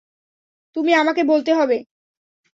তুমি 0.75 0.91
আমাকে 0.93 1.21
বলতে 1.23 1.51
হবে। 1.53 1.77